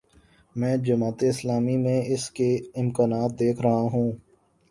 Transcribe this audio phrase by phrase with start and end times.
[0.55, 2.49] میں جماعت اسلامی میں اس کے
[2.75, 4.11] امکانات دیکھ رہا ہوں۔